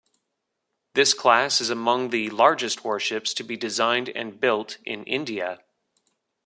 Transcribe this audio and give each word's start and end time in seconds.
This 0.95 1.13
class 1.13 1.61
is 1.61 1.69
among 1.69 2.09
the 2.09 2.31
largest 2.31 2.83
warships 2.83 3.35
to 3.35 3.43
be 3.43 3.55
designed 3.55 4.09
and 4.09 4.39
built 4.39 4.79
in 4.83 5.03
India. 5.03 5.59